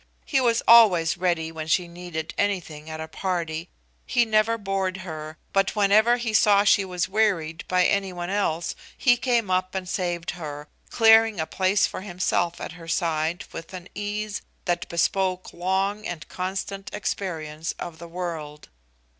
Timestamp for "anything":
2.35-2.89